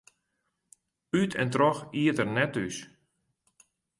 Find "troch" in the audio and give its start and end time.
1.53-1.81